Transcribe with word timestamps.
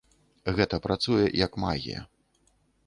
Гэта 0.59 0.79
працуе 0.87 1.25
як 1.45 1.61
магія. 1.67 1.99